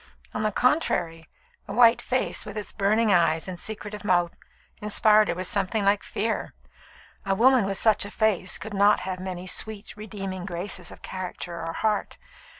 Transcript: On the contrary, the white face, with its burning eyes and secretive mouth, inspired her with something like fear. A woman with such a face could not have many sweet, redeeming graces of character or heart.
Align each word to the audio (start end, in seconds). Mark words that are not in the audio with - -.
On 0.33 0.41
the 0.41 0.51
contrary, 0.51 1.29
the 1.67 1.73
white 1.73 2.01
face, 2.01 2.43
with 2.43 2.57
its 2.57 2.71
burning 2.71 3.13
eyes 3.13 3.47
and 3.47 3.59
secretive 3.59 4.03
mouth, 4.03 4.31
inspired 4.81 5.27
her 5.27 5.35
with 5.35 5.45
something 5.45 5.85
like 5.85 6.01
fear. 6.01 6.55
A 7.23 7.35
woman 7.35 7.65
with 7.67 7.77
such 7.77 8.03
a 8.03 8.09
face 8.09 8.57
could 8.57 8.73
not 8.73 9.01
have 9.01 9.19
many 9.19 9.45
sweet, 9.45 9.93
redeeming 9.95 10.43
graces 10.43 10.91
of 10.91 11.03
character 11.03 11.61
or 11.63 11.73
heart. 11.73 12.17